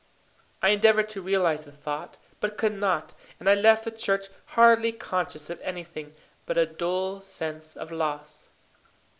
I 0.63 0.69
endeavoured 0.69 1.09
to 1.09 1.21
realize 1.21 1.65
the 1.65 1.71
thought, 1.71 2.17
but 2.39 2.57
could 2.57 2.73
not, 2.73 3.13
and 3.39 3.47
I 3.47 3.53
left 3.53 3.83
the 3.83 3.91
church 3.91 4.29
hardly 4.57 4.91
conscious 4.91 5.51
of 5.51 5.61
anything 5.61 6.15
but 6.47 6.57
a 6.57 6.65
dull 6.65 7.21
sense 7.21 7.77
of 7.77 7.91
loss. 7.91 8.49